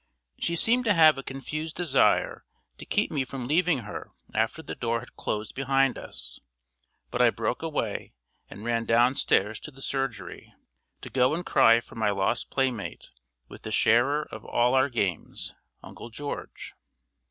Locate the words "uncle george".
15.83-16.73